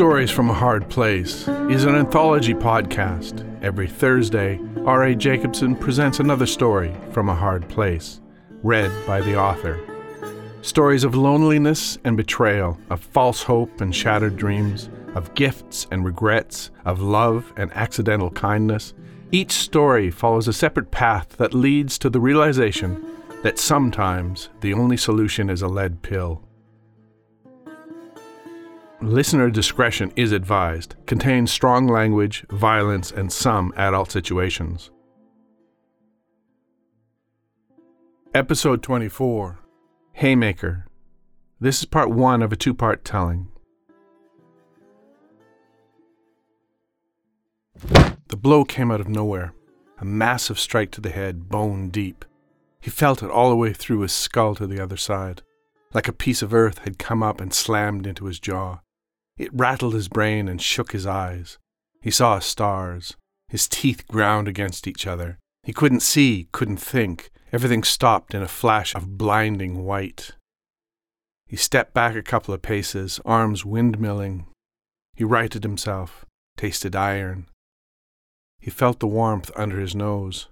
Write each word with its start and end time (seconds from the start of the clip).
Stories 0.00 0.30
from 0.30 0.48
a 0.48 0.54
Hard 0.54 0.88
Place 0.88 1.46
is 1.68 1.84
an 1.84 1.94
anthology 1.94 2.54
podcast. 2.54 3.44
Every 3.62 3.86
Thursday, 3.86 4.58
R.A. 4.86 5.14
Jacobson 5.14 5.76
presents 5.76 6.20
another 6.20 6.46
story 6.46 6.96
from 7.12 7.28
a 7.28 7.34
hard 7.34 7.68
place, 7.68 8.22
read 8.62 8.90
by 9.06 9.20
the 9.20 9.38
author. 9.38 9.78
Stories 10.62 11.04
of 11.04 11.16
loneliness 11.16 11.98
and 12.02 12.16
betrayal, 12.16 12.78
of 12.88 13.00
false 13.00 13.42
hope 13.42 13.82
and 13.82 13.94
shattered 13.94 14.38
dreams, 14.38 14.88
of 15.14 15.34
gifts 15.34 15.86
and 15.90 16.02
regrets, 16.02 16.70
of 16.86 17.02
love 17.02 17.52
and 17.58 17.70
accidental 17.74 18.30
kindness. 18.30 18.94
Each 19.32 19.52
story 19.52 20.10
follows 20.10 20.48
a 20.48 20.54
separate 20.54 20.90
path 20.90 21.36
that 21.36 21.52
leads 21.52 21.98
to 21.98 22.08
the 22.08 22.20
realization 22.20 23.04
that 23.42 23.58
sometimes 23.58 24.48
the 24.62 24.72
only 24.72 24.96
solution 24.96 25.50
is 25.50 25.60
a 25.60 25.68
lead 25.68 26.00
pill. 26.00 26.42
Listener 29.02 29.48
discretion 29.48 30.12
is 30.14 30.30
advised, 30.30 30.94
contains 31.06 31.50
strong 31.50 31.88
language, 31.88 32.44
violence, 32.50 33.10
and 33.10 33.32
some 33.32 33.72
adult 33.74 34.10
situations. 34.10 34.90
Episode 38.34 38.82
24 38.82 39.58
Haymaker. 40.12 40.86
This 41.58 41.78
is 41.78 41.86
part 41.86 42.10
one 42.10 42.42
of 42.42 42.52
a 42.52 42.56
two 42.56 42.74
part 42.74 43.02
telling. 43.02 43.48
The 48.28 48.36
blow 48.36 48.66
came 48.66 48.90
out 48.90 49.00
of 49.00 49.08
nowhere, 49.08 49.54
a 49.98 50.04
massive 50.04 50.58
strike 50.58 50.90
to 50.92 51.00
the 51.00 51.08
head, 51.08 51.48
bone 51.48 51.88
deep. 51.88 52.26
He 52.82 52.90
felt 52.90 53.22
it 53.22 53.30
all 53.30 53.48
the 53.48 53.56
way 53.56 53.72
through 53.72 54.00
his 54.00 54.12
skull 54.12 54.54
to 54.56 54.66
the 54.66 54.78
other 54.78 54.98
side, 54.98 55.40
like 55.94 56.06
a 56.06 56.12
piece 56.12 56.42
of 56.42 56.52
earth 56.52 56.80
had 56.80 56.98
come 56.98 57.22
up 57.22 57.40
and 57.40 57.54
slammed 57.54 58.06
into 58.06 58.26
his 58.26 58.38
jaw. 58.38 58.80
It 59.40 59.54
rattled 59.54 59.94
his 59.94 60.10
brain 60.10 60.48
and 60.48 60.60
shook 60.60 60.92
his 60.92 61.06
eyes. 61.06 61.56
He 62.02 62.10
saw 62.10 62.40
stars. 62.40 63.16
His 63.48 63.68
teeth 63.68 64.06
ground 64.06 64.46
against 64.46 64.86
each 64.86 65.06
other. 65.06 65.38
He 65.62 65.72
couldn't 65.72 66.00
see, 66.00 66.48
couldn't 66.52 66.76
think. 66.76 67.30
Everything 67.50 67.82
stopped 67.82 68.34
in 68.34 68.42
a 68.42 68.48
flash 68.48 68.94
of 68.94 69.16
blinding 69.16 69.82
white. 69.82 70.32
He 71.46 71.56
stepped 71.56 71.94
back 71.94 72.14
a 72.14 72.22
couple 72.22 72.52
of 72.52 72.60
paces, 72.60 73.18
arms 73.24 73.64
windmilling. 73.64 74.44
He 75.14 75.24
righted 75.24 75.62
himself, 75.62 76.26
tasted 76.58 76.94
iron. 76.94 77.46
He 78.58 78.70
felt 78.70 79.00
the 79.00 79.06
warmth 79.06 79.50
under 79.56 79.80
his 79.80 79.94
nose. 79.94 80.48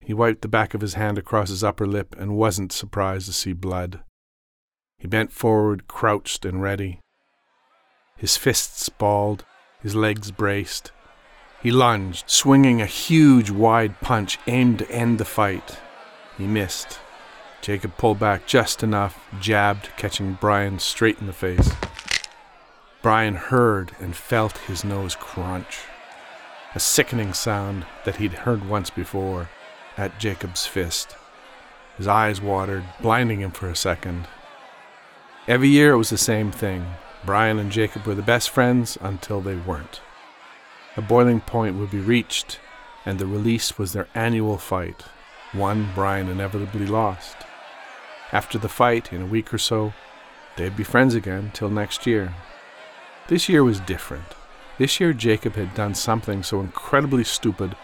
He 0.00 0.14
wiped 0.14 0.42
the 0.42 0.48
back 0.48 0.74
of 0.74 0.80
his 0.80 0.94
hand 0.94 1.18
across 1.18 1.48
his 1.48 1.64
upper 1.64 1.88
lip 1.88 2.14
and 2.16 2.36
wasn't 2.36 2.70
surprised 2.70 3.26
to 3.26 3.32
see 3.32 3.52
blood. 3.52 4.04
He 4.96 5.08
bent 5.08 5.32
forward, 5.32 5.88
crouched 5.88 6.44
and 6.44 6.62
ready 6.62 7.00
his 8.20 8.36
fists 8.36 8.90
balled, 8.90 9.46
his 9.82 9.94
legs 9.94 10.30
braced. 10.30 10.92
He 11.62 11.70
lunged, 11.70 12.28
swinging 12.28 12.82
a 12.82 12.86
huge, 12.86 13.50
wide 13.50 13.98
punch 14.02 14.38
aimed 14.46 14.80
to 14.80 14.90
end 14.90 15.16
the 15.16 15.24
fight. 15.24 15.78
He 16.36 16.46
missed. 16.46 16.98
Jacob 17.62 17.96
pulled 17.96 18.18
back 18.18 18.46
just 18.46 18.82
enough, 18.82 19.26
jabbed, 19.40 19.88
catching 19.96 20.34
Brian 20.34 20.78
straight 20.78 21.18
in 21.18 21.26
the 21.26 21.32
face. 21.32 21.72
Brian 23.00 23.36
heard 23.36 23.92
and 23.98 24.14
felt 24.14 24.58
his 24.58 24.84
nose 24.84 25.14
crunch. 25.14 25.78
A 26.74 26.80
sickening 26.80 27.32
sound 27.32 27.86
that 28.04 28.16
he'd 28.16 28.44
heard 28.44 28.68
once 28.68 28.90
before 28.90 29.48
at 29.96 30.20
Jacob's 30.20 30.66
fist. 30.66 31.16
His 31.96 32.06
eyes 32.06 32.38
watered, 32.38 32.84
blinding 33.00 33.40
him 33.40 33.50
for 33.50 33.70
a 33.70 33.76
second. 33.76 34.28
Every 35.48 35.68
year 35.68 35.92
it 35.92 35.98
was 35.98 36.10
the 36.10 36.18
same 36.18 36.52
thing. 36.52 36.84
Brian 37.24 37.58
and 37.58 37.70
Jacob 37.70 38.06
were 38.06 38.14
the 38.14 38.22
best 38.22 38.50
friends 38.50 38.96
until 39.00 39.40
they 39.40 39.56
weren't. 39.56 40.00
A 40.96 41.02
boiling 41.02 41.40
point 41.40 41.76
would 41.76 41.90
be 41.90 42.00
reached, 42.00 42.58
and 43.04 43.18
the 43.18 43.26
release 43.26 43.78
was 43.78 43.92
their 43.92 44.08
annual 44.14 44.56
fight, 44.56 45.04
one 45.52 45.90
Brian 45.94 46.28
inevitably 46.28 46.86
lost. 46.86 47.36
After 48.32 48.58
the 48.58 48.68
fight, 48.68 49.12
in 49.12 49.22
a 49.22 49.26
week 49.26 49.52
or 49.52 49.58
so, 49.58 49.92
they'd 50.56 50.76
be 50.76 50.84
friends 50.84 51.14
again 51.14 51.50
till 51.52 51.68
next 51.68 52.06
year. 52.06 52.34
This 53.28 53.48
year 53.48 53.62
was 53.62 53.80
different. 53.80 54.34
This 54.78 54.98
year, 54.98 55.12
Jacob 55.12 55.54
had 55.54 55.74
done 55.74 55.94
something 55.94 56.42
so 56.42 56.60
incredibly 56.60 57.24
stupid, 57.24 57.76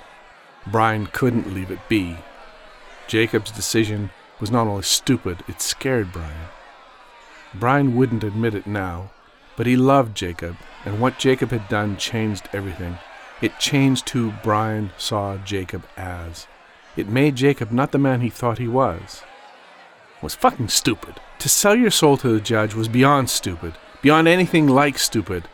Brian 0.66 1.06
couldn't 1.06 1.54
leave 1.54 1.70
it 1.70 1.88
be. 1.88 2.16
Jacob's 3.06 3.50
decision 3.50 4.10
was 4.40 4.50
not 4.50 4.66
only 4.66 4.82
stupid, 4.82 5.44
it 5.46 5.60
scared 5.60 6.10
Brian. 6.10 6.48
Brian 7.54 7.94
wouldn't 7.94 8.24
admit 8.24 8.54
it 8.54 8.66
now, 8.66 9.10
but 9.56 9.66
he 9.66 9.76
loved 9.76 10.16
Jacob, 10.16 10.56
and 10.84 11.00
what 11.00 11.18
Jacob 11.18 11.50
had 11.50 11.68
done 11.68 11.96
changed 11.96 12.48
everything. 12.52 12.98
It 13.40 13.58
changed 13.58 14.08
who 14.10 14.32
Brian 14.42 14.92
saw 14.96 15.36
Jacob 15.38 15.86
as. 15.96 16.46
It 16.96 17.08
made 17.08 17.36
Jacob 17.36 17.70
not 17.70 17.92
the 17.92 17.98
man 17.98 18.20
he 18.20 18.30
thought 18.30 18.58
he 18.58 18.68
was. 18.68 19.22
It 20.16 20.22
was 20.22 20.34
fucking 20.34 20.68
stupid. 20.68 21.20
To 21.40 21.48
sell 21.48 21.76
your 21.76 21.90
soul 21.90 22.16
to 22.18 22.28
the 22.28 22.40
judge 22.40 22.74
was 22.74 22.88
beyond 22.88 23.28
stupid, 23.28 23.74
beyond 24.00 24.28
anything 24.28 24.66
like 24.66 24.98
stupid. 24.98 25.48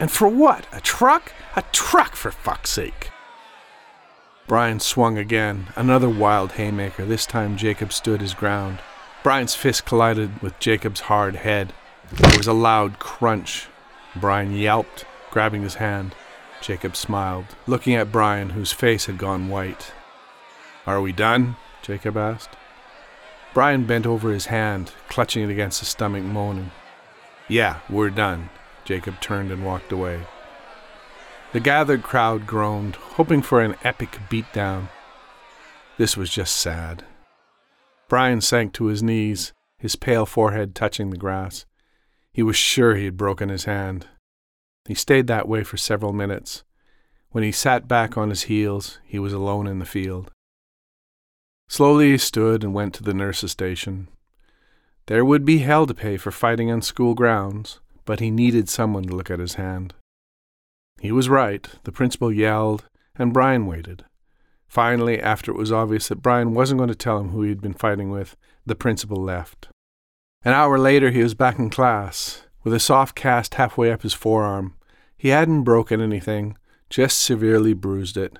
And 0.00 0.10
for 0.10 0.26
what? 0.26 0.66
A 0.72 0.80
truck? 0.80 1.32
A 1.54 1.62
truck, 1.70 2.16
for 2.16 2.32
fuck's 2.32 2.70
sake. 2.70 3.10
Brian 4.48 4.80
swung 4.80 5.16
again, 5.16 5.68
another 5.76 6.08
wild 6.08 6.52
haymaker. 6.52 7.04
This 7.04 7.24
time 7.24 7.56
Jacob 7.56 7.92
stood 7.92 8.20
his 8.20 8.34
ground. 8.34 8.80
Brian's 9.22 9.54
fist 9.54 9.84
collided 9.84 10.42
with 10.42 10.58
Jacob's 10.58 11.02
hard 11.02 11.36
head. 11.36 11.72
There 12.14 12.36
was 12.36 12.46
a 12.46 12.52
loud 12.52 12.98
crunch. 12.98 13.68
Brian 14.16 14.54
yelped, 14.54 15.06
grabbing 15.30 15.62
his 15.62 15.76
hand. 15.76 16.14
Jacob 16.60 16.94
smiled, 16.94 17.46
looking 17.66 17.94
at 17.94 18.12
Brian, 18.12 18.50
whose 18.50 18.70
face 18.70 19.06
had 19.06 19.16
gone 19.18 19.48
white. 19.48 19.92
Are 20.86 21.00
we 21.00 21.12
done? 21.12 21.56
Jacob 21.80 22.16
asked. 22.16 22.56
Brian 23.54 23.84
bent 23.84 24.06
over 24.06 24.30
his 24.30 24.46
hand, 24.46 24.92
clutching 25.08 25.42
it 25.42 25.50
against 25.50 25.80
his 25.80 25.88
stomach, 25.88 26.22
moaning. 26.22 26.70
Yeah, 27.48 27.80
we're 27.88 28.10
done. 28.10 28.50
Jacob 28.84 29.20
turned 29.20 29.50
and 29.50 29.64
walked 29.64 29.90
away. 29.90 30.20
The 31.52 31.60
gathered 31.60 32.02
crowd 32.02 32.46
groaned, 32.46 32.96
hoping 32.96 33.42
for 33.42 33.60
an 33.60 33.76
epic 33.84 34.18
beatdown. 34.30 34.88
This 35.98 36.16
was 36.16 36.30
just 36.30 36.56
sad. 36.56 37.04
Brian 38.08 38.40
sank 38.40 38.72
to 38.74 38.86
his 38.86 39.02
knees, 39.02 39.52
his 39.78 39.96
pale 39.96 40.26
forehead 40.26 40.74
touching 40.74 41.10
the 41.10 41.16
grass. 41.16 41.64
He 42.32 42.42
was 42.42 42.56
sure 42.56 42.94
he 42.94 43.04
had 43.04 43.16
broken 43.16 43.48
his 43.48 43.64
hand. 43.64 44.06
He 44.86 44.94
stayed 44.94 45.26
that 45.26 45.48
way 45.48 45.62
for 45.62 45.76
several 45.76 46.12
minutes. 46.12 46.64
When 47.30 47.44
he 47.44 47.52
sat 47.52 47.88
back 47.88 48.16
on 48.16 48.30
his 48.30 48.42
heels, 48.42 48.98
he 49.04 49.18
was 49.18 49.32
alone 49.32 49.66
in 49.66 49.78
the 49.78 49.84
field. 49.84 50.30
Slowly 51.68 52.10
he 52.10 52.18
stood 52.18 52.62
and 52.62 52.74
went 52.74 52.94
to 52.94 53.02
the 53.02 53.14
nurse's 53.14 53.52
station. 53.52 54.08
There 55.06 55.24
would 55.24 55.44
be 55.44 55.58
hell 55.58 55.86
to 55.86 55.94
pay 55.94 56.16
for 56.16 56.30
fighting 56.30 56.70
on 56.70 56.82
school 56.82 57.14
grounds, 57.14 57.80
but 58.04 58.20
he 58.20 58.30
needed 58.30 58.68
someone 58.68 59.04
to 59.04 59.16
look 59.16 59.30
at 59.30 59.38
his 59.38 59.54
hand. 59.54 59.94
He 61.00 61.10
was 61.10 61.28
right. 61.28 61.68
The 61.84 61.92
principal 61.92 62.32
yelled, 62.32 62.84
and 63.16 63.32
Brian 63.32 63.66
waited. 63.66 64.04
Finally, 64.68 65.20
after 65.20 65.50
it 65.50 65.58
was 65.58 65.72
obvious 65.72 66.08
that 66.08 66.22
Brian 66.22 66.54
wasn't 66.54 66.78
going 66.78 66.88
to 66.88 66.94
tell 66.94 67.18
him 67.18 67.30
who 67.30 67.42
he 67.42 67.48
had 67.48 67.60
been 67.60 67.74
fighting 67.74 68.10
with, 68.10 68.36
the 68.64 68.74
principal 68.74 69.22
left. 69.22 69.68
An 70.44 70.52
hour 70.52 70.78
later, 70.78 71.10
he 71.10 71.22
was 71.22 71.34
back 71.34 71.58
in 71.58 71.70
class, 71.70 72.42
with 72.64 72.74
a 72.74 72.80
soft 72.80 73.14
cast 73.14 73.54
halfway 73.54 73.92
up 73.92 74.02
his 74.02 74.14
forearm. 74.14 74.74
He 75.16 75.28
hadn't 75.28 75.62
broken 75.62 76.00
anything, 76.00 76.56
just 76.90 77.20
severely 77.20 77.74
bruised 77.74 78.16
it. 78.16 78.38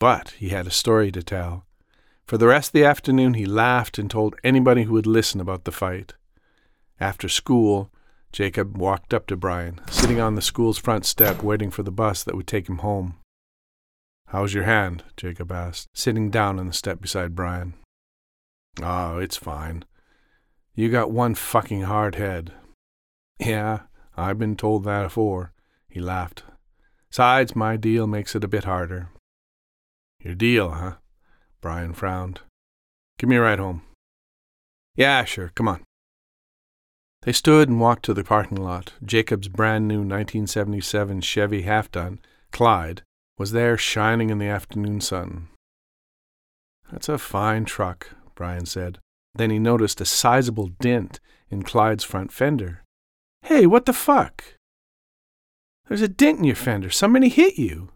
But 0.00 0.30
he 0.30 0.48
had 0.48 0.66
a 0.66 0.72
story 0.72 1.12
to 1.12 1.22
tell. 1.22 1.64
For 2.26 2.38
the 2.38 2.48
rest 2.48 2.70
of 2.70 2.72
the 2.72 2.84
afternoon, 2.84 3.34
he 3.34 3.46
laughed 3.46 3.98
and 3.98 4.10
told 4.10 4.34
anybody 4.42 4.84
who 4.84 4.94
would 4.94 5.06
listen 5.06 5.40
about 5.40 5.64
the 5.64 5.72
fight. 5.72 6.14
After 6.98 7.28
school, 7.28 7.92
Jacob 8.32 8.76
walked 8.76 9.14
up 9.14 9.28
to 9.28 9.36
Brian, 9.36 9.80
sitting 9.88 10.20
on 10.20 10.34
the 10.34 10.42
school's 10.42 10.78
front 10.78 11.06
step 11.06 11.42
waiting 11.42 11.70
for 11.70 11.84
the 11.84 11.92
bus 11.92 12.24
that 12.24 12.34
would 12.34 12.48
take 12.48 12.68
him 12.68 12.78
home. 12.78 13.16
How's 14.28 14.54
your 14.54 14.64
hand? 14.64 15.04
Jacob 15.16 15.52
asked, 15.52 15.88
sitting 15.94 16.30
down 16.30 16.58
on 16.58 16.66
the 16.66 16.72
step 16.72 17.00
beside 17.00 17.36
Brian. 17.36 17.74
Oh, 18.82 19.18
it's 19.18 19.36
fine. 19.36 19.84
You 20.74 20.90
got 20.90 21.10
one 21.10 21.34
fucking 21.34 21.82
hard 21.82 22.16
head. 22.16 22.52
Yeah, 23.38 23.82
I've 24.16 24.38
been 24.38 24.56
told 24.56 24.84
that 24.84 25.04
afore. 25.04 25.52
He 25.88 26.00
laughed. 26.00 26.42
Sides, 27.10 27.54
my 27.54 27.76
deal 27.76 28.08
makes 28.08 28.34
it 28.34 28.42
a 28.42 28.48
bit 28.48 28.64
harder. 28.64 29.10
Your 30.20 30.34
deal, 30.34 30.70
huh? 30.70 30.94
Brian 31.60 31.92
frowned. 31.92 32.40
Give 33.18 33.30
me 33.30 33.36
a 33.36 33.40
ride 33.40 33.60
home. 33.60 33.82
Yeah, 34.96 35.24
sure, 35.24 35.52
come 35.54 35.68
on. 35.68 35.82
They 37.22 37.32
stood 37.32 37.68
and 37.68 37.80
walked 37.80 38.04
to 38.06 38.14
the 38.14 38.24
parking 38.24 38.60
lot. 38.60 38.94
Jacob's 39.04 39.48
brand 39.48 39.86
new 39.86 39.98
1977 39.98 41.20
Chevy 41.20 41.62
half 41.62 41.90
ton, 41.90 42.18
Clyde, 42.50 43.02
was 43.38 43.52
there 43.52 43.78
shining 43.78 44.30
in 44.30 44.38
the 44.38 44.48
afternoon 44.48 45.00
sun. 45.00 45.48
That's 46.90 47.08
a 47.08 47.16
fine 47.16 47.64
truck, 47.64 48.10
Brian 48.34 48.66
said. 48.66 48.98
Then 49.34 49.50
he 49.50 49.58
noticed 49.58 50.00
a 50.00 50.04
sizable 50.04 50.68
dent 50.80 51.20
in 51.50 51.62
Clyde's 51.62 52.04
front 52.04 52.32
fender. 52.32 52.82
Hey, 53.42 53.66
what 53.66 53.86
the 53.86 53.92
fuck? 53.92 54.44
There's 55.88 56.02
a 56.02 56.08
dent 56.08 56.38
in 56.38 56.44
your 56.44 56.56
fender. 56.56 56.90
Somebody 56.90 57.28
hit 57.28 57.58
you. 57.58 57.90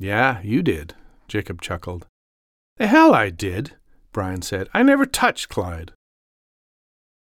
Yeah, 0.00 0.40
you 0.42 0.62
did, 0.62 0.94
Jacob 1.28 1.60
chuckled. 1.60 2.06
The 2.78 2.86
hell 2.86 3.14
I 3.14 3.30
did, 3.30 3.76
Brian 4.12 4.42
said. 4.42 4.68
I 4.74 4.82
never 4.82 5.06
touched 5.06 5.48
Clyde. 5.48 5.92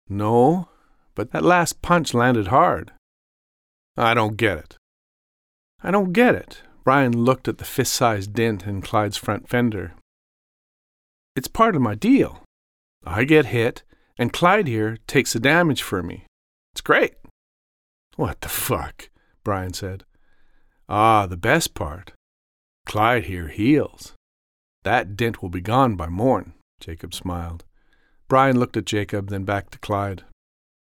No, 0.09 0.69
but 1.15 1.31
that 1.31 1.43
last 1.43 1.81
punch 1.81 2.13
landed 2.13 2.47
hard. 2.47 2.91
I 3.97 4.13
don't 4.13 4.37
get 4.37 4.57
it. 4.57 4.77
I 5.81 5.91
don't 5.91 6.13
get 6.13 6.35
it. 6.35 6.61
Brian 6.83 7.25
looked 7.25 7.47
at 7.47 7.57
the 7.57 7.65
fist 7.65 7.93
sized 7.93 8.33
dent 8.33 8.65
in 8.67 8.81
Clyde's 8.81 9.17
front 9.17 9.49
fender. 9.49 9.93
It's 11.35 11.47
part 11.47 11.75
of 11.75 11.81
my 11.81 11.95
deal. 11.95 12.43
I 13.09 13.23
get 13.23 13.47
hit, 13.47 13.83
and 14.17 14.33
Clyde 14.33 14.67
here 14.67 14.97
takes 15.07 15.31
the 15.31 15.39
damage 15.39 15.81
for 15.81 16.03
me. 16.03 16.25
It's 16.73 16.81
great. 16.81 17.13
What 18.17 18.41
the 18.41 18.49
fuck? 18.49 19.09
Brian 19.45 19.73
said. 19.73 20.03
Ah, 20.89 21.25
the 21.25 21.37
best 21.37 21.73
part. 21.73 22.11
Clyde 22.85 23.25
here 23.25 23.47
heals. 23.47 24.13
That 24.83 25.15
dent 25.15 25.41
will 25.41 25.49
be 25.49 25.61
gone 25.61 25.95
by 25.95 26.07
morn, 26.07 26.53
Jacob 26.81 27.13
smiled. 27.13 27.63
Brian 28.27 28.59
looked 28.59 28.75
at 28.75 28.85
Jacob, 28.85 29.29
then 29.29 29.45
back 29.45 29.69
to 29.69 29.79
Clyde. 29.79 30.23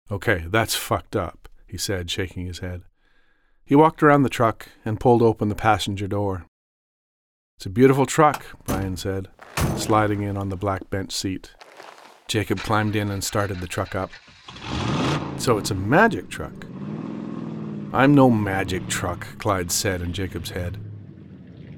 Okay, 0.09 0.45
that's 0.47 0.75
fucked 0.75 1.17
up, 1.17 1.49
he 1.67 1.77
said, 1.77 2.09
shaking 2.09 2.45
his 2.45 2.59
head. 2.59 2.83
He 3.65 3.75
walked 3.75 4.01
around 4.01 4.23
the 4.23 4.29
truck 4.29 4.69
and 4.85 4.99
pulled 4.99 5.21
open 5.21 5.49
the 5.49 5.55
passenger 5.55 6.07
door. 6.07 6.45
It's 7.57 7.65
a 7.65 7.69
beautiful 7.69 8.05
truck, 8.05 8.45
Brian 8.65 8.95
said, 8.95 9.27
sliding 9.75 10.21
in 10.21 10.37
on 10.37 10.47
the 10.49 10.55
black 10.55 10.89
bench 10.89 11.11
seat. 11.11 11.53
Jacob 12.27 12.59
climbed 12.59 12.95
in 12.95 13.11
and 13.11 13.23
started 13.23 13.59
the 13.59 13.67
truck 13.67 13.95
up. 13.95 14.11
So 15.37 15.57
it's 15.57 15.71
a 15.71 15.75
magic 15.75 16.29
truck. 16.29 16.65
I'm 17.93 18.15
no 18.15 18.29
magic 18.29 18.87
truck, 18.87 19.37
Clyde 19.37 19.71
said 19.71 20.01
in 20.01 20.13
Jacob's 20.13 20.49
head. 20.51 20.79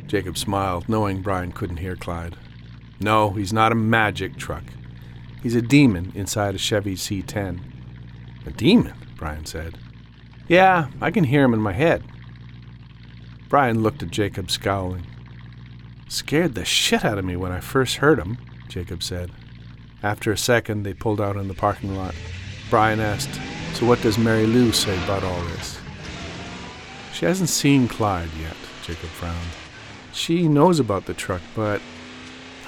Jacob 0.07 0.37
smiled, 0.37 0.87
knowing 0.87 1.21
Brian 1.21 1.51
couldn't 1.51 1.77
hear 1.77 1.95
Clyde. 1.95 2.37
No, 2.99 3.31
he's 3.31 3.51
not 3.51 3.71
a 3.71 3.75
magic 3.75 4.37
truck. 4.37 4.63
He's 5.41 5.55
a 5.55 5.61
demon 5.61 6.11
inside 6.15 6.55
a 6.55 6.57
Chevy 6.57 6.95
C10. 6.95 7.59
A 8.45 8.51
demon? 8.51 8.93
Brian 9.17 9.45
said. 9.45 9.77
Yeah, 10.47 10.87
I 11.01 11.11
can 11.11 11.23
hear 11.23 11.43
him 11.43 11.53
in 11.53 11.59
my 11.59 11.73
head. 11.73 12.03
Brian 13.49 13.83
looked 13.83 14.03
at 14.03 14.11
Jacob, 14.11 14.49
scowling. 14.51 15.05
Scared 16.07 16.55
the 16.55 16.65
shit 16.65 17.03
out 17.03 17.17
of 17.17 17.25
me 17.25 17.35
when 17.35 17.51
I 17.51 17.59
first 17.59 17.97
heard 17.97 18.19
him, 18.19 18.37
Jacob 18.67 19.03
said. 19.03 19.31
After 20.05 20.31
a 20.31 20.37
second, 20.37 20.83
they 20.83 20.93
pulled 20.93 21.19
out 21.19 21.35
in 21.35 21.47
the 21.47 21.55
parking 21.55 21.97
lot. 21.97 22.13
Brian 22.69 22.99
asked, 22.99 23.41
So 23.73 23.87
what 23.87 24.03
does 24.03 24.19
Mary 24.19 24.45
Lou 24.45 24.71
say 24.71 24.95
about 25.03 25.23
all 25.23 25.41
this? 25.45 25.79
She 27.11 27.25
hasn't 27.25 27.49
seen 27.49 27.87
Clyde 27.87 28.29
yet, 28.39 28.55
Jacob 28.83 29.09
frowned. 29.09 29.49
She 30.13 30.47
knows 30.47 30.79
about 30.79 31.07
the 31.07 31.15
truck, 31.15 31.41
but 31.55 31.81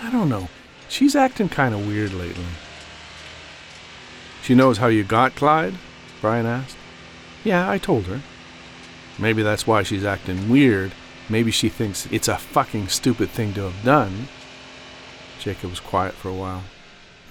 I 0.02 0.10
don't 0.10 0.30
know. 0.30 0.50
She's 0.90 1.16
acting 1.16 1.48
kind 1.48 1.76
of 1.76 1.86
weird 1.86 2.12
lately. 2.12 2.44
She 4.42 4.56
knows 4.56 4.80
how 4.80 4.88
you 4.88 5.04
got 5.04 5.36
Clyde? 5.36 5.76
Brian 6.22 6.48
asked. 6.48 6.76
Yeah, 7.44 7.70
I 7.70 7.78
told 7.78 8.06
her. 8.06 8.22
Maybe 9.20 9.44
that's 9.44 9.68
why 9.68 9.84
she's 9.84 10.06
acting 10.06 10.50
weird. 10.50 10.92
Maybe 11.30 11.52
she 11.52 11.70
thinks 11.70 12.08
it's 12.12 12.30
a 12.30 12.38
fucking 12.40 12.88
stupid 12.88 13.30
thing 13.30 13.54
to 13.54 13.70
have 13.70 13.86
done. 13.86 14.28
Jacob 15.38 15.70
was 15.70 15.80
quiet 15.80 16.16
for 16.16 16.30
a 16.30 16.34
while. 16.34 16.64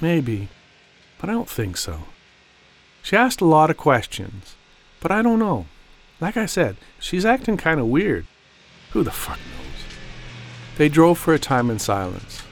Maybe, 0.01 0.49
but 1.19 1.31
I 1.31 1.33
don't 1.33 1.49
think 1.49 1.77
so. 1.77 2.01
She 3.03 3.17
asked 3.17 3.41
a 3.41 3.47
lot 3.47 3.71
of 3.71 3.77
questions, 3.77 4.57
but 5.01 5.11
I 5.11 5.23
don't 5.23 5.39
know. 5.39 5.67
Like 6.21 6.37
I 6.37 6.47
said, 6.47 6.77
she's 6.99 7.25
acting 7.25 7.57
kind 7.57 7.81
of 7.81 7.87
weird. 7.87 8.27
Who 8.91 9.03
the 9.03 9.11
fuck 9.11 9.39
knows? 9.39 9.85
They 10.77 10.89
drove 10.89 11.19
for 11.19 11.33
a 11.33 11.39
time 11.39 11.71
in 11.71 11.79
silence. 11.79 12.43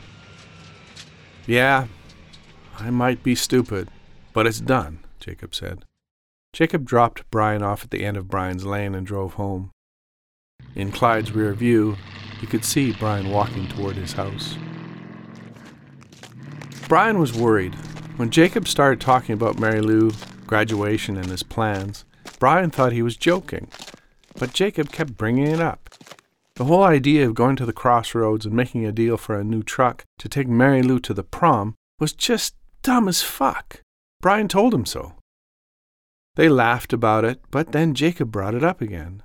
Yeah, 1.46 1.86
I 2.78 2.90
might 2.90 3.22
be 3.22 3.34
stupid, 3.34 3.88
but 4.32 4.46
it's 4.46 4.60
done, 4.60 5.00
Jacob 5.20 5.54
said. 5.54 5.84
Jacob 6.52 6.84
dropped 6.84 7.28
Brian 7.30 7.62
off 7.62 7.84
at 7.84 7.90
the 7.90 8.04
end 8.04 8.16
of 8.16 8.28
Brian's 8.28 8.64
lane 8.64 8.94
and 8.94 9.06
drove 9.06 9.34
home. 9.34 9.70
In 10.74 10.92
Clyde's 10.92 11.32
rear 11.32 11.52
view, 11.52 11.96
he 12.40 12.46
could 12.46 12.64
see 12.64 12.92
Brian 12.92 13.30
walking 13.30 13.68
toward 13.68 13.96
his 13.96 14.12
house. 14.12 14.56
Brian 16.88 17.18
was 17.18 17.32
worried. 17.32 17.74
When 18.16 18.30
Jacob 18.30 18.68
started 18.68 19.00
talking 19.00 19.32
about 19.32 19.58
Mary 19.58 19.80
Lou, 19.80 20.12
graduation, 20.46 21.16
and 21.16 21.26
his 21.26 21.42
plans, 21.42 22.04
Brian 22.38 22.70
thought 22.70 22.92
he 22.92 23.02
was 23.02 23.16
joking. 23.16 23.68
But 24.38 24.52
Jacob 24.52 24.92
kept 24.92 25.16
bringing 25.16 25.46
it 25.46 25.60
up. 25.60 25.88
The 26.56 26.64
whole 26.64 26.84
idea 26.84 27.26
of 27.26 27.34
going 27.34 27.56
to 27.56 27.66
the 27.66 27.72
crossroads 27.72 28.44
and 28.44 28.54
making 28.54 28.84
a 28.84 28.92
deal 28.92 29.16
for 29.16 29.38
a 29.38 29.44
new 29.44 29.62
truck 29.62 30.04
to 30.18 30.28
take 30.28 30.46
Mary 30.46 30.82
Lou 30.82 31.00
to 31.00 31.14
the 31.14 31.24
prom 31.24 31.74
was 31.98 32.12
just 32.12 32.54
dumb 32.82 33.08
as 33.08 33.22
fuck. 33.22 33.80
Brian 34.20 34.46
told 34.46 34.74
him 34.74 34.84
so. 34.84 35.14
They 36.36 36.48
laughed 36.48 36.92
about 36.92 37.24
it, 37.24 37.40
but 37.50 37.72
then 37.72 37.94
Jacob 37.94 38.30
brought 38.30 38.54
it 38.54 38.62
up 38.62 38.80
again. 38.80 39.22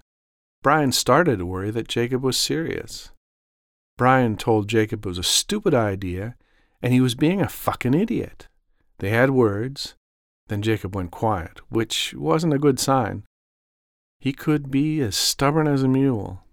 Brian 0.64 0.92
started 0.92 1.40
to 1.40 1.46
worry 1.46 1.72
that 1.72 1.88
Jacob 1.88 2.24
was 2.24 2.38
serious. 2.38 3.12
Brian 3.98 4.38
told 4.38 4.70
Jacob 4.70 5.06
it 5.06 5.10
was 5.10 5.18
a 5.18 5.24
stupid 5.24 5.74
idea 5.74 6.36
and 6.82 6.94
he 6.94 7.02
was 7.02 7.16
being 7.16 7.42
a 7.42 7.50
fucking 7.50 7.94
idiot. 7.94 8.48
They 9.00 9.10
had 9.10 9.32
words. 9.32 9.96
Then 10.48 10.62
Jacob 10.62 10.96
went 10.96 11.12
quiet, 11.12 11.62
which 11.70 12.14
wasn't 12.16 12.54
a 12.54 12.60
good 12.60 12.80
sign. 12.80 13.24
He 14.20 14.34
could 14.34 14.72
be 14.72 15.00
as 15.02 15.16
stubborn 15.16 15.68
as 15.68 15.84
a 15.84 15.88
mule. 15.88 16.44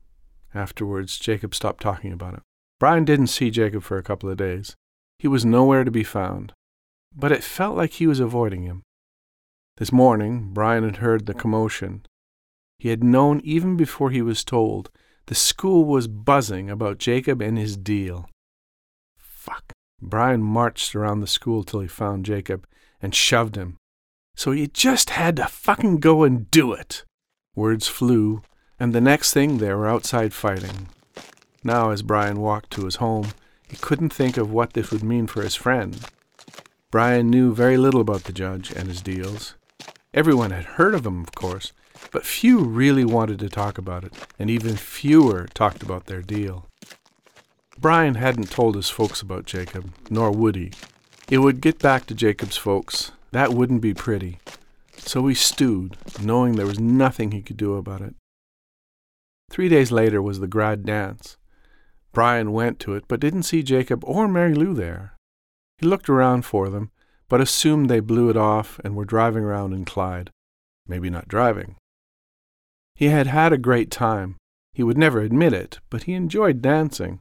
Afterwards, 0.54 1.18
Jacob 1.18 1.54
stopped 1.54 1.82
talking 1.82 2.12
about 2.12 2.34
it. 2.34 2.42
Brian 2.78 3.04
didn't 3.04 3.28
see 3.28 3.50
Jacob 3.50 3.82
for 3.82 3.98
a 3.98 4.02
couple 4.02 4.28
of 4.28 4.36
days. 4.36 4.74
He 5.18 5.28
was 5.28 5.44
nowhere 5.44 5.82
to 5.82 5.90
be 5.90 6.04
found, 6.04 6.52
but 7.14 7.32
it 7.32 7.42
felt 7.42 7.76
like 7.76 7.94
he 7.94 8.06
was 8.06 8.20
avoiding 8.20 8.62
him. 8.62 8.82
This 9.78 9.92
morning, 9.92 10.50
Brian 10.52 10.84
had 10.84 10.96
heard 10.96 11.26
the 11.26 11.34
commotion. 11.34 12.04
He 12.78 12.90
had 12.90 13.02
known 13.02 13.40
even 13.44 13.76
before 13.76 14.10
he 14.10 14.22
was 14.22 14.44
told. 14.44 14.90
The 15.26 15.34
school 15.34 15.84
was 15.84 16.06
buzzing 16.06 16.70
about 16.70 16.98
Jacob 16.98 17.40
and 17.42 17.58
his 17.58 17.76
deal. 17.76 18.28
Fuck. 19.18 19.72
Brian 20.00 20.42
marched 20.42 20.94
around 20.94 21.20
the 21.20 21.26
school 21.26 21.64
till 21.64 21.80
he 21.80 21.88
found 21.88 22.24
Jacob 22.24 22.66
and 23.00 23.14
shoved 23.14 23.56
him. 23.56 23.78
So 24.34 24.52
he 24.52 24.66
just 24.66 25.10
had 25.10 25.36
to 25.36 25.46
fucking 25.46 25.98
go 25.98 26.22
and 26.22 26.50
do 26.50 26.72
it. 26.72 27.04
Words 27.54 27.88
flew, 27.88 28.42
and 28.78 28.92
the 28.92 29.00
next 29.00 29.32
thing 29.32 29.58
they 29.58 29.72
were 29.72 29.88
outside 29.88 30.34
fighting. 30.34 30.88
Now, 31.64 31.90
as 31.90 32.02
Brian 32.02 32.40
walked 32.40 32.70
to 32.72 32.84
his 32.84 32.96
home, 32.96 33.28
he 33.66 33.76
couldn't 33.76 34.12
think 34.12 34.36
of 34.36 34.50
what 34.50 34.74
this 34.74 34.90
would 34.90 35.02
mean 35.02 35.26
for 35.26 35.42
his 35.42 35.54
friend. 35.54 35.98
Brian 36.90 37.30
knew 37.30 37.54
very 37.54 37.76
little 37.76 38.00
about 38.00 38.24
the 38.24 38.32
judge 38.32 38.70
and 38.70 38.88
his 38.88 39.02
deals. 39.02 39.54
Everyone 40.14 40.50
had 40.50 40.64
heard 40.64 40.94
of 40.94 41.04
him, 41.04 41.20
of 41.22 41.34
course, 41.34 41.72
but 42.12 42.24
few 42.24 42.60
really 42.60 43.04
wanted 43.04 43.38
to 43.40 43.48
talk 43.48 43.78
about 43.78 44.04
it, 44.04 44.12
and 44.38 44.48
even 44.48 44.76
fewer 44.76 45.46
talked 45.52 45.82
about 45.82 46.06
their 46.06 46.22
deal. 46.22 46.68
Brian 47.78 48.14
hadn't 48.14 48.50
told 48.50 48.74
his 48.74 48.90
folks 48.90 49.20
about 49.20 49.44
Jacob, 49.44 49.92
nor 50.10 50.30
would 50.30 50.56
he. 50.56 50.72
It 51.28 51.38
would 51.38 51.60
get 51.60 51.78
back 51.78 52.06
to 52.06 52.14
Jacob's 52.14 52.56
folks. 52.56 53.12
That 53.32 53.52
wouldn't 53.52 53.82
be 53.82 53.94
pretty. 53.94 54.38
So 54.96 55.26
he 55.26 55.34
stewed, 55.34 55.96
knowing 56.20 56.56
there 56.56 56.66
was 56.66 56.80
nothing 56.80 57.32
he 57.32 57.42
could 57.42 57.56
do 57.56 57.74
about 57.74 58.00
it. 58.00 58.14
Three 59.50 59.68
days 59.68 59.92
later 59.92 60.22
was 60.22 60.40
the 60.40 60.46
grad 60.46 60.84
dance. 60.84 61.36
Brian 62.12 62.52
went 62.52 62.80
to 62.80 62.94
it, 62.94 63.04
but 63.08 63.20
didn't 63.20 63.42
see 63.42 63.62
Jacob 63.62 64.02
or 64.04 64.26
Mary 64.26 64.54
Lou 64.54 64.72
there. 64.72 65.14
He 65.78 65.86
looked 65.86 66.08
around 66.08 66.46
for 66.46 66.70
them, 66.70 66.90
but 67.28 67.40
assumed 67.40 67.90
they 67.90 68.00
blew 68.00 68.30
it 68.30 68.36
off 68.36 68.80
and 68.82 68.96
were 68.96 69.04
driving 69.04 69.44
around 69.44 69.74
in 69.74 69.84
Clyde. 69.84 70.30
Maybe 70.88 71.10
not 71.10 71.28
driving. 71.28 71.76
He 72.94 73.06
had 73.08 73.26
had 73.26 73.52
a 73.52 73.58
great 73.58 73.90
time. 73.90 74.36
He 74.72 74.82
would 74.82 74.96
never 74.96 75.20
admit 75.20 75.52
it, 75.52 75.80
but 75.90 76.04
he 76.04 76.14
enjoyed 76.14 76.62
dancing. 76.62 77.20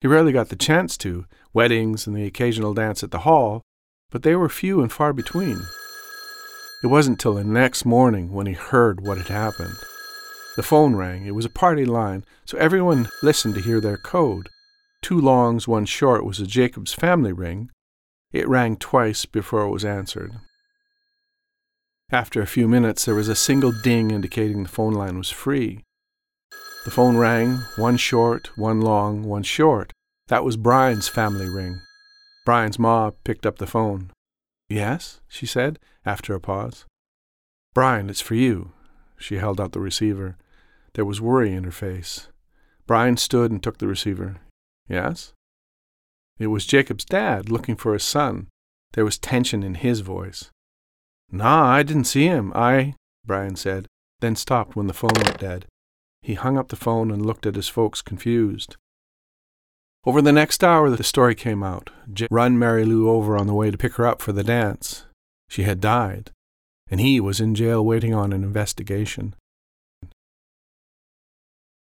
He 0.00 0.08
rarely 0.08 0.32
got 0.32 0.48
the 0.48 0.56
chance 0.56 0.96
to, 0.98 1.26
weddings 1.52 2.06
and 2.06 2.16
the 2.16 2.24
occasional 2.24 2.72
dance 2.72 3.02
at 3.02 3.10
the 3.10 3.20
hall, 3.20 3.62
but 4.10 4.22
they 4.22 4.34
were 4.34 4.48
few 4.48 4.80
and 4.80 4.90
far 4.90 5.12
between. 5.12 5.62
It 6.82 6.86
wasn't 6.86 7.20
till 7.20 7.34
the 7.34 7.44
next 7.44 7.84
morning 7.84 8.32
when 8.32 8.46
he 8.46 8.54
heard 8.54 9.02
what 9.06 9.18
had 9.18 9.28
happened. 9.28 9.76
The 10.56 10.62
phone 10.62 10.96
rang. 10.96 11.26
It 11.26 11.34
was 11.34 11.44
a 11.44 11.50
party 11.50 11.84
line, 11.84 12.24
so 12.46 12.56
everyone 12.56 13.08
listened 13.22 13.54
to 13.54 13.60
hear 13.60 13.80
their 13.80 13.98
code. 13.98 14.48
Two 15.02 15.20
longs, 15.20 15.68
one 15.68 15.84
short 15.84 16.24
was 16.24 16.40
a 16.40 16.46
Jacobs 16.46 16.92
family 16.94 17.32
ring. 17.32 17.70
It 18.32 18.48
rang 18.48 18.76
twice 18.76 19.26
before 19.26 19.62
it 19.62 19.70
was 19.70 19.84
answered. 19.84 20.32
After 22.10 22.40
a 22.40 22.46
few 22.46 22.66
minutes, 22.66 23.04
there 23.04 23.14
was 23.14 23.28
a 23.28 23.36
single 23.36 23.72
ding 23.72 24.10
indicating 24.10 24.62
the 24.62 24.68
phone 24.68 24.94
line 24.94 25.18
was 25.18 25.30
free. 25.30 25.84
The 26.84 26.90
phone 26.90 27.18
rang, 27.18 27.58
one 27.76 27.98
short, 27.98 28.56
one 28.56 28.80
long, 28.80 29.22
one 29.22 29.42
short. 29.42 29.92
That 30.28 30.44
was 30.44 30.56
Brian's 30.56 31.08
family 31.08 31.48
ring. 31.48 31.80
Brian's 32.46 32.78
ma 32.78 33.10
picked 33.22 33.44
up 33.44 33.58
the 33.58 33.66
phone. 33.66 34.10
Yes, 34.68 35.20
she 35.28 35.44
said, 35.44 35.78
after 36.06 36.34
a 36.34 36.40
pause. 36.40 36.86
Brian, 37.74 38.08
it's 38.08 38.22
for 38.22 38.34
you. 38.34 38.72
She 39.18 39.36
held 39.36 39.60
out 39.60 39.72
the 39.72 39.80
receiver. 39.80 40.38
There 40.94 41.04
was 41.04 41.20
worry 41.20 41.52
in 41.52 41.64
her 41.64 41.70
face. 41.70 42.28
Brian 42.86 43.16
stood 43.18 43.50
and 43.50 43.62
took 43.62 43.78
the 43.78 43.86
receiver. 43.86 44.40
Yes? 44.88 45.32
It 46.38 46.46
was 46.46 46.64
Jacob's 46.64 47.04
dad 47.04 47.50
looking 47.50 47.76
for 47.76 47.92
his 47.92 48.04
son. 48.04 48.48
There 48.94 49.04
was 49.04 49.18
tension 49.18 49.62
in 49.62 49.74
his 49.74 50.00
voice. 50.00 50.50
Nah, 51.30 51.66
I 51.66 51.82
didn't 51.82 52.04
see 52.04 52.24
him. 52.24 52.52
I, 52.54 52.94
Brian 53.24 53.56
said, 53.56 53.86
then 54.20 54.34
stopped 54.34 54.74
when 54.74 54.86
the 54.86 54.94
phone 54.94 55.12
went 55.14 55.38
dead. 55.38 55.66
He 56.22 56.34
hung 56.34 56.58
up 56.58 56.68
the 56.68 56.76
phone 56.76 57.10
and 57.10 57.24
looked 57.24 57.46
at 57.46 57.56
his 57.56 57.68
folks 57.68 58.02
confused. 58.02 58.76
Over 60.04 60.22
the 60.22 60.32
next 60.32 60.64
hour, 60.64 60.88
the 60.90 61.04
story 61.04 61.34
came 61.34 61.62
out. 61.62 61.90
J- 62.12 62.28
run 62.30 62.58
Mary 62.58 62.84
Lou 62.84 63.08
over 63.08 63.36
on 63.36 63.46
the 63.46 63.54
way 63.54 63.70
to 63.70 63.78
pick 63.78 63.94
her 63.94 64.06
up 64.06 64.22
for 64.22 64.32
the 64.32 64.44
dance. 64.44 65.04
She 65.48 65.64
had 65.64 65.80
died, 65.80 66.30
and 66.90 67.00
he 67.00 67.20
was 67.20 67.40
in 67.40 67.54
jail 67.54 67.84
waiting 67.84 68.14
on 68.14 68.32
an 68.32 68.42
investigation. 68.42 69.34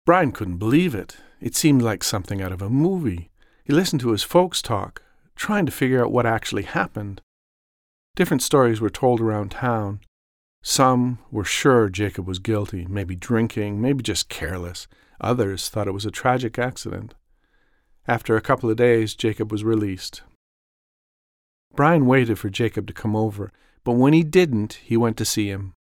Brian 0.06 0.32
couldn't 0.32 0.58
believe 0.58 0.96
it. 0.96 1.18
It 1.40 1.56
seemed 1.56 1.84
like 1.84 2.04
something 2.04 2.42
out 2.42 2.52
of 2.52 2.62
a 2.62 2.70
movie. 2.70 3.30
He 3.64 3.74
listened 3.74 4.02
to 4.02 4.12
his 4.12 4.24
folks 4.24 4.62
talk, 4.62 5.04
trying 5.36 5.68
to 5.68 5.72
figure 5.72 6.04
out 6.04 6.12
what 6.12 6.26
actually 6.26 6.64
happened. 6.64 7.22
Different 8.16 8.42
stories 8.42 8.82
were 8.82 8.90
told 8.90 9.22
around 9.22 9.52
town. 9.52 10.00
Some 10.62 11.20
were 11.32 11.46
sure 11.46 11.90
Jacob 11.90 12.28
was 12.28 12.40
guilty, 12.40 12.86
maybe 12.90 13.16
drinking, 13.16 13.82
maybe 13.82 14.04
just 14.04 14.30
careless. 14.30 14.88
Others 15.22 15.70
thought 15.70 15.88
it 15.88 15.94
was 15.94 16.06
a 16.06 16.12
tragic 16.12 16.60
accident. 16.60 17.16
After 18.08 18.36
a 18.36 18.42
couple 18.42 18.70
of 18.70 18.78
days, 18.78 19.16
Jacob 19.16 19.52
was 19.52 19.64
released. 19.64 20.22
Brian 21.76 22.06
waited 22.06 22.40
for 22.40 22.50
Jacob 22.50 22.88
to 22.88 22.94
come 22.94 23.16
over, 23.16 23.52
but 23.84 23.94
when 23.94 24.14
he 24.14 24.24
didn't, 24.24 24.74
he 24.84 24.98
went 24.98 25.18
to 25.18 25.26
see 25.26 25.50
him. 25.50 25.74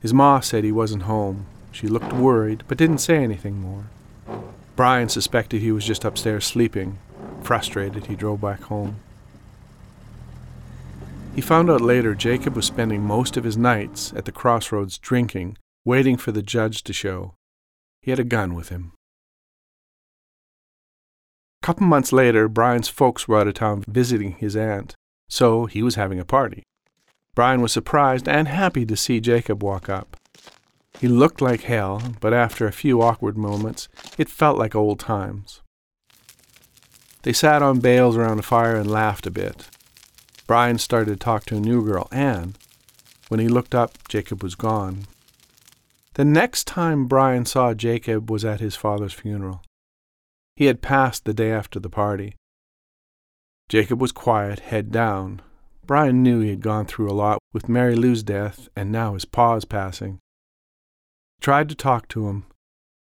His 0.00 0.12
ma 0.12 0.40
said 0.40 0.64
he 0.64 0.72
wasn't 0.72 1.04
home. 1.04 1.46
She 1.70 1.86
looked 1.86 2.12
worried, 2.12 2.64
but 2.68 2.78
didn't 2.78 2.98
say 2.98 3.16
anything 3.16 3.60
more. 3.60 3.86
Brian 4.76 5.08
suspected 5.08 5.60
he 5.60 5.72
was 5.72 5.86
just 5.86 6.04
upstairs 6.04 6.44
sleeping. 6.44 6.98
Frustrated, 7.42 8.06
he 8.06 8.14
drove 8.14 8.40
back 8.40 8.62
home. 8.62 8.96
He 11.34 11.40
found 11.40 11.70
out 11.70 11.80
later 11.80 12.14
Jacob 12.14 12.54
was 12.54 12.66
spending 12.66 13.02
most 13.02 13.36
of 13.36 13.44
his 13.44 13.56
nights 13.56 14.12
at 14.14 14.26
the 14.26 14.32
crossroads 14.32 14.98
drinking, 14.98 15.56
waiting 15.84 16.16
for 16.16 16.30
the 16.30 16.42
judge 16.42 16.82
to 16.84 16.92
show. 16.92 17.34
He 18.02 18.10
had 18.10 18.20
a 18.20 18.24
gun 18.24 18.54
with 18.54 18.68
him. 18.68 18.92
A 21.62 21.66
couple 21.66 21.86
months 21.86 22.12
later, 22.12 22.48
Brian's 22.48 22.88
folks 22.88 23.26
were 23.26 23.38
out 23.38 23.48
of 23.48 23.54
town 23.54 23.84
visiting 23.86 24.32
his 24.32 24.56
aunt, 24.56 24.94
so 25.28 25.66
he 25.66 25.82
was 25.82 25.94
having 25.94 26.18
a 26.20 26.24
party. 26.24 26.64
Brian 27.34 27.62
was 27.62 27.72
surprised 27.72 28.28
and 28.28 28.48
happy 28.48 28.84
to 28.84 28.96
see 28.96 29.18
Jacob 29.18 29.62
walk 29.62 29.88
up. 29.88 30.16
He 31.00 31.08
looked 31.08 31.40
like 31.40 31.62
hell, 31.62 32.02
but 32.20 32.34
after 32.34 32.66
a 32.66 32.72
few 32.72 33.00
awkward 33.00 33.38
moments, 33.38 33.88
it 34.18 34.28
felt 34.28 34.58
like 34.58 34.74
old 34.74 35.00
times. 35.00 35.62
They 37.22 37.32
sat 37.32 37.62
on 37.62 37.80
bales 37.80 38.16
around 38.16 38.38
a 38.38 38.42
fire 38.42 38.76
and 38.76 38.90
laughed 38.90 39.26
a 39.26 39.30
bit. 39.30 39.68
Brian 40.52 40.76
started 40.76 41.10
to 41.10 41.16
talk 41.16 41.46
to 41.46 41.56
a 41.56 41.60
new 41.60 41.82
girl, 41.82 42.08
Anne. 42.12 42.56
When 43.28 43.40
he 43.40 43.48
looked 43.48 43.74
up, 43.74 43.96
Jacob 44.06 44.42
was 44.42 44.54
gone. 44.54 45.06
The 46.12 46.26
next 46.26 46.66
time 46.66 47.06
Brian 47.06 47.46
saw 47.46 47.72
Jacob 47.72 48.30
was 48.30 48.44
at 48.44 48.60
his 48.60 48.76
father's 48.76 49.14
funeral. 49.14 49.62
He 50.54 50.66
had 50.66 50.82
passed 50.82 51.24
the 51.24 51.32
day 51.32 51.50
after 51.50 51.80
the 51.80 51.88
party. 51.88 52.34
Jacob 53.70 53.98
was 53.98 54.12
quiet, 54.12 54.58
head 54.58 54.92
down. 54.92 55.40
Brian 55.86 56.22
knew 56.22 56.40
he 56.40 56.50
had 56.50 56.60
gone 56.60 56.84
through 56.84 57.10
a 57.10 57.16
lot 57.16 57.38
with 57.54 57.70
Mary 57.70 57.96
Lou's 57.96 58.22
death 58.22 58.68
and 58.76 58.92
now 58.92 59.14
his 59.14 59.24
pa's 59.24 59.64
passing. 59.64 60.18
Tried 61.40 61.70
to 61.70 61.74
talk 61.74 62.08
to 62.08 62.28
him, 62.28 62.44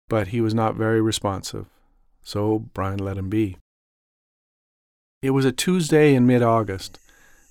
but 0.08 0.28
he 0.28 0.40
was 0.40 0.54
not 0.54 0.76
very 0.76 1.00
responsive, 1.00 1.66
so 2.22 2.60
Brian 2.74 3.00
let 3.00 3.18
him 3.18 3.28
be. 3.28 3.56
It 5.20 5.30
was 5.30 5.44
a 5.44 5.50
Tuesday 5.50 6.14
in 6.14 6.28
mid 6.28 6.40
August. 6.40 7.00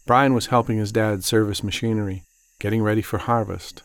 Brian 0.06 0.34
was 0.34 0.48
helping 0.48 0.78
his 0.78 0.92
dad 0.92 1.24
service 1.24 1.64
machinery, 1.64 2.24
getting 2.60 2.84
ready 2.84 3.02
for 3.02 3.20
harvest. 3.20 3.84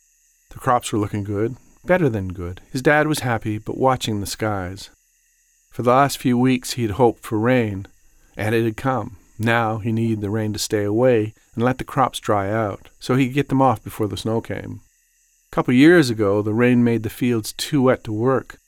The 0.50 0.58
crops 0.58 0.92
were 0.92 0.98
looking 0.98 1.22
good, 1.22 1.56
better 1.84 2.08
than 2.08 2.28
good. 2.28 2.60
His 2.72 2.82
dad 2.82 3.06
was 3.06 3.20
happy, 3.20 3.58
but 3.58 3.78
watching 3.78 4.20
the 4.20 4.26
skies. 4.26 4.90
For 5.70 5.82
the 5.82 5.90
last 5.90 6.18
few 6.18 6.36
weeks 6.36 6.72
he 6.72 6.82
had 6.82 6.92
hoped 6.92 7.22
for 7.22 7.38
rain, 7.38 7.86
and 8.36 8.54
it 8.54 8.64
had 8.64 8.76
come. 8.76 9.16
Now 9.38 9.78
he 9.78 9.92
needed 9.92 10.20
the 10.20 10.30
rain 10.30 10.52
to 10.52 10.58
stay 10.58 10.82
away 10.82 11.34
and 11.54 11.62
let 11.62 11.78
the 11.78 11.84
crops 11.84 12.18
dry 12.18 12.50
out, 12.50 12.88
so 12.98 13.14
he 13.14 13.26
could 13.26 13.34
get 13.34 13.48
them 13.48 13.62
off 13.62 13.84
before 13.84 14.08
the 14.08 14.16
snow 14.16 14.40
came. 14.40 14.80
A 15.52 15.54
couple 15.54 15.72
years 15.72 16.10
ago, 16.10 16.42
the 16.42 16.52
rain 16.52 16.82
made 16.82 17.04
the 17.04 17.10
fields 17.10 17.52
too 17.52 17.82
wet 17.82 18.02
to 18.04 18.12
work. 18.12 18.58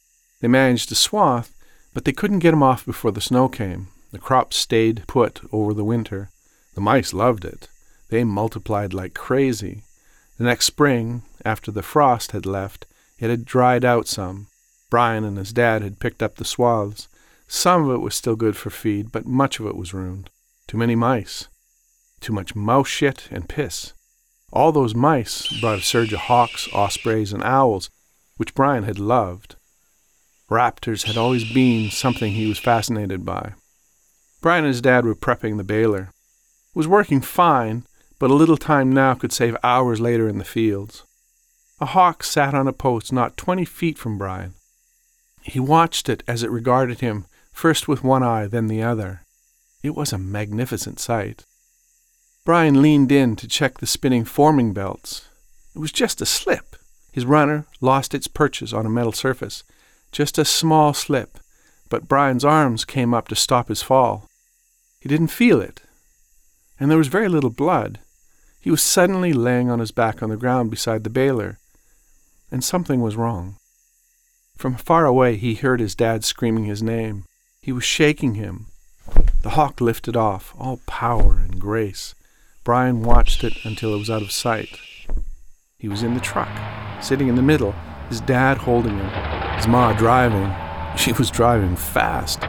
They 0.40 0.48
managed 0.48 0.88
to 0.90 0.94
swath, 0.94 1.52
but 1.92 2.04
they 2.04 2.12
couldn't 2.12 2.38
get 2.38 2.52
them 2.52 2.62
off 2.62 2.86
before 2.86 3.10
the 3.10 3.20
snow 3.20 3.48
came. 3.48 3.88
The 4.12 4.18
crops 4.18 4.56
stayed 4.56 5.04
put 5.08 5.40
over 5.52 5.74
the 5.74 5.84
winter. 5.84 6.30
The 6.74 6.80
mice 6.80 7.12
loved 7.12 7.44
it. 7.44 7.68
They 8.08 8.24
multiplied 8.24 8.92
like 8.92 9.14
crazy. 9.14 9.82
The 10.38 10.44
next 10.44 10.66
spring, 10.66 11.22
after 11.44 11.70
the 11.70 11.82
frost 11.82 12.32
had 12.32 12.46
left, 12.46 12.86
it 13.18 13.30
had 13.30 13.44
dried 13.44 13.84
out 13.84 14.08
some, 14.08 14.46
Brian 14.90 15.24
and 15.24 15.38
his 15.38 15.52
dad 15.52 15.82
had 15.82 16.00
picked 16.00 16.22
up 16.22 16.36
the 16.36 16.44
swaths. 16.44 17.08
Some 17.46 17.88
of 17.88 17.94
it 17.94 18.00
was 18.00 18.14
still 18.14 18.36
good 18.36 18.56
for 18.56 18.70
feed, 18.70 19.12
but 19.12 19.26
much 19.26 19.60
of 19.60 19.66
it 19.66 19.76
was 19.76 19.94
ruined. 19.94 20.30
Too 20.66 20.76
many 20.76 20.96
mice. 20.96 21.48
Too 22.20 22.32
much 22.32 22.54
mouse 22.54 22.88
shit 22.88 23.28
and 23.30 23.48
piss. 23.48 23.92
All 24.52 24.72
those 24.72 24.94
mice 24.94 25.46
brought 25.60 25.78
a 25.78 25.82
surge 25.82 26.12
of 26.12 26.20
hawks, 26.20 26.68
ospreys, 26.72 27.32
and 27.32 27.42
owls, 27.42 27.88
which 28.36 28.54
Brian 28.54 28.82
had 28.84 28.98
loved. 28.98 29.56
Raptors 30.50 31.04
had 31.04 31.16
always 31.16 31.50
been 31.52 31.90
something 31.90 32.32
he 32.32 32.48
was 32.48 32.58
fascinated 32.58 33.24
by. 33.24 33.54
Brian 34.40 34.64
and 34.64 34.72
his 34.72 34.80
dad 34.80 35.04
were 35.04 35.14
prepping 35.14 35.56
the 35.56 35.64
baler. 35.64 36.10
Was 36.74 36.86
working 36.86 37.20
fine, 37.20 37.84
but 38.18 38.30
a 38.30 38.34
little 38.34 38.56
time 38.56 38.92
now 38.92 39.14
could 39.14 39.32
save 39.32 39.56
hours 39.62 40.00
later 40.00 40.28
in 40.28 40.38
the 40.38 40.44
fields. 40.44 41.04
A 41.80 41.86
hawk 41.86 42.22
sat 42.22 42.54
on 42.54 42.68
a 42.68 42.72
post 42.72 43.12
not 43.12 43.36
twenty 43.36 43.64
feet 43.64 43.98
from 43.98 44.18
Brian. 44.18 44.54
He 45.42 45.58
watched 45.58 46.08
it 46.08 46.22
as 46.28 46.42
it 46.42 46.50
regarded 46.50 47.00
him, 47.00 47.26
first 47.52 47.88
with 47.88 48.04
one 48.04 48.22
eye, 48.22 48.46
then 48.46 48.68
the 48.68 48.82
other. 48.82 49.22
It 49.82 49.96
was 49.96 50.12
a 50.12 50.18
magnificent 50.18 51.00
sight. 51.00 51.44
Brian 52.44 52.80
leaned 52.82 53.10
in 53.10 53.36
to 53.36 53.48
check 53.48 53.78
the 53.78 53.86
spinning 53.86 54.24
forming 54.24 54.72
belts. 54.72 55.28
It 55.74 55.78
was 55.78 55.92
just 55.92 56.20
a 56.20 56.26
slip. 56.26 56.76
His 57.12 57.24
runner 57.24 57.66
lost 57.80 58.14
its 58.14 58.28
perches 58.28 58.72
on 58.72 58.86
a 58.86 58.90
metal 58.90 59.12
surface. 59.12 59.64
Just 60.12 60.38
a 60.38 60.44
small 60.44 60.94
slip, 60.94 61.38
but 61.88 62.08
Brian's 62.08 62.44
arms 62.44 62.84
came 62.84 63.12
up 63.12 63.26
to 63.28 63.34
stop 63.34 63.68
his 63.68 63.82
fall. 63.82 64.28
He 65.00 65.08
didn't 65.08 65.28
feel 65.28 65.60
it, 65.60 65.80
and 66.80 66.90
there 66.90 66.98
was 66.98 67.08
very 67.08 67.28
little 67.28 67.50
blood. 67.50 68.00
He 68.60 68.70
was 68.70 68.82
suddenly 68.82 69.32
laying 69.34 69.70
on 69.70 69.78
his 69.78 69.90
back 69.90 70.22
on 70.22 70.30
the 70.30 70.36
ground 70.36 70.70
beside 70.70 71.04
the 71.04 71.10
baler, 71.10 71.58
and 72.50 72.64
something 72.64 73.02
was 73.02 73.16
wrong. 73.16 73.56
From 74.56 74.74
far 74.74 75.06
away, 75.06 75.36
he 75.36 75.54
heard 75.54 75.80
his 75.80 75.94
dad 75.94 76.24
screaming 76.24 76.64
his 76.64 76.82
name. 76.82 77.24
He 77.62 77.72
was 77.72 77.84
shaking 77.84 78.34
him. 78.34 78.66
The 79.42 79.50
hawk 79.50 79.80
lifted 79.80 80.16
off, 80.16 80.54
all 80.58 80.80
power 80.86 81.34
and 81.34 81.60
grace. 81.60 82.14
Brian 82.64 83.02
watched 83.02 83.44
it 83.44 83.64
until 83.64 83.94
it 83.94 83.98
was 83.98 84.10
out 84.10 84.22
of 84.22 84.32
sight. 84.32 84.78
He 85.78 85.88
was 85.88 86.02
in 86.02 86.14
the 86.14 86.20
truck, 86.20 86.50
sitting 87.02 87.28
in 87.28 87.36
the 87.36 87.42
middle, 87.42 87.74
his 88.08 88.20
dad 88.20 88.58
holding 88.58 88.98
him, 88.98 89.10
his 89.56 89.68
ma 89.68 89.92
driving. 89.92 90.54
She 90.96 91.12
was 91.12 91.30
driving 91.30 91.76
fast. 91.76 92.40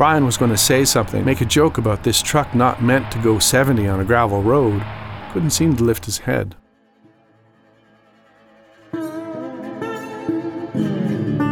Brian 0.00 0.24
was 0.24 0.38
going 0.38 0.50
to 0.50 0.56
say 0.56 0.86
something, 0.86 1.22
make 1.26 1.42
a 1.42 1.44
joke 1.44 1.76
about 1.76 2.02
this 2.04 2.22
truck 2.22 2.54
not 2.54 2.82
meant 2.82 3.12
to 3.12 3.18
go 3.18 3.38
70 3.38 3.86
on 3.86 4.00
a 4.00 4.04
gravel 4.04 4.42
road. 4.42 4.82
Couldn't 5.30 5.50
seem 5.50 5.76
to 5.76 5.84
lift 5.84 6.06
his 6.06 6.16
head. 6.16 6.56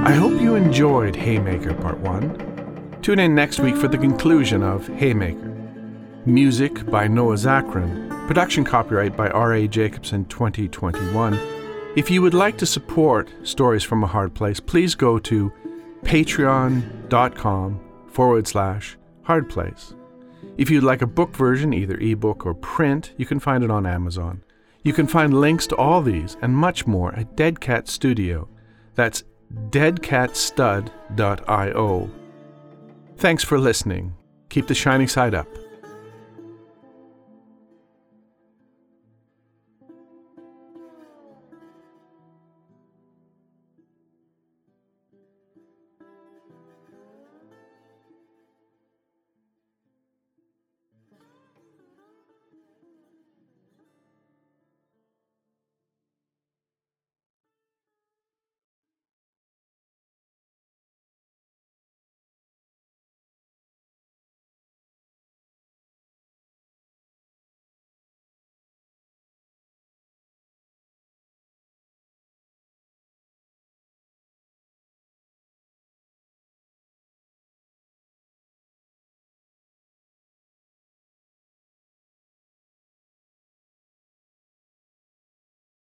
I 0.02 0.12
hope 0.12 0.40
you 0.40 0.54
enjoyed 0.54 1.14
Haymaker 1.14 1.74
Part 1.74 1.98
1. 1.98 3.00
Tune 3.02 3.18
in 3.18 3.34
next 3.34 3.60
week 3.60 3.76
for 3.76 3.86
the 3.86 3.98
conclusion 3.98 4.62
of 4.62 4.88
Haymaker. 4.94 5.54
Music 6.24 6.86
by 6.86 7.06
Noah 7.06 7.34
Zachrin. 7.34 8.08
Production 8.26 8.64
copyright 8.64 9.14
by 9.14 9.28
R.A. 9.28 9.68
Jacobson 9.68 10.24
2021. 10.24 11.38
If 11.96 12.10
you 12.10 12.22
would 12.22 12.32
like 12.32 12.56
to 12.56 12.64
support 12.64 13.28
Stories 13.42 13.84
from 13.84 14.02
a 14.02 14.06
Hard 14.06 14.32
Place, 14.32 14.58
please 14.58 14.94
go 14.94 15.18
to 15.18 15.52
patreon.com 16.00 17.84
forward 18.10 18.46
slash 18.46 18.98
hard 19.22 19.48
place. 19.48 19.94
If 20.56 20.70
you'd 20.70 20.84
like 20.84 21.02
a 21.02 21.06
book 21.06 21.34
version, 21.34 21.72
either 21.72 21.98
ebook 21.98 22.46
or 22.46 22.54
print, 22.54 23.12
you 23.16 23.26
can 23.26 23.40
find 23.40 23.64
it 23.64 23.70
on 23.70 23.86
Amazon. 23.86 24.42
You 24.84 24.92
can 24.92 25.06
find 25.06 25.40
links 25.40 25.66
to 25.68 25.76
all 25.76 26.02
these 26.02 26.36
and 26.42 26.56
much 26.56 26.86
more 26.86 27.14
at 27.14 27.36
Dead 27.36 27.60
Cat 27.60 27.88
Studio. 27.88 28.48
That's 28.94 29.24
deadcatstud.io. 29.70 32.10
Thanks 33.16 33.44
for 33.44 33.58
listening. 33.58 34.14
Keep 34.48 34.68
the 34.68 34.74
shining 34.74 35.08
side 35.08 35.34
up. 35.34 35.48